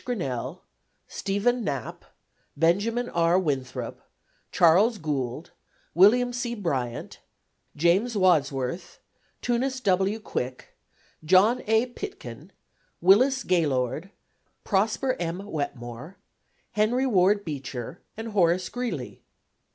[0.03, 0.63] Grinnell,
[1.07, 2.05] Stephen Knapp,
[2.57, 3.37] Benjamin R.
[3.37, 4.01] Winthrop,
[4.51, 5.51] Charles Gould,
[5.93, 6.33] Wm.
[6.33, 6.55] C.
[6.55, 7.19] Bryant,
[7.75, 8.97] James Wadsworth,
[9.43, 10.19] Tunis W.
[10.19, 10.75] Quick,
[11.23, 11.85] John A.
[11.85, 12.51] Pitkin,
[12.99, 14.09] Willis Gaylord,
[14.63, 15.43] Prosper M.
[15.45, 16.17] Wetmore,
[16.71, 19.21] Henry Ward Beecher, and Horace Greeley.